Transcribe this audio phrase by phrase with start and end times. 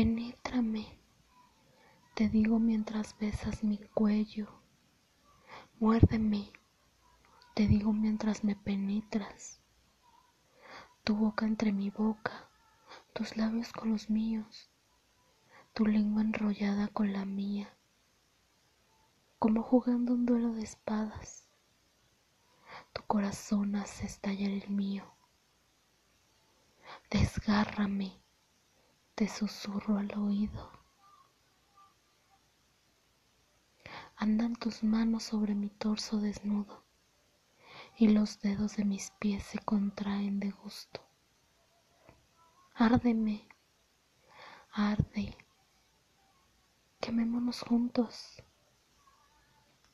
[0.00, 0.98] Penétrame,
[2.14, 4.48] te digo mientras besas mi cuello.
[5.78, 6.50] Muérdeme,
[7.54, 9.60] te digo mientras me penetras.
[11.04, 12.48] Tu boca entre mi boca,
[13.12, 14.70] tus labios con los míos,
[15.74, 17.76] tu lengua enrollada con la mía,
[19.38, 21.46] como jugando un duelo de espadas.
[22.94, 25.04] Tu corazón hace estallar el mío.
[27.10, 28.19] Desgárrame,
[29.20, 30.72] te susurro al oído.
[34.16, 36.82] Andan tus manos sobre mi torso desnudo
[37.98, 41.02] y los dedos de mis pies se contraen de gusto.
[42.72, 43.46] Árdeme,
[44.72, 45.36] arde,
[46.98, 48.42] quemémonos juntos.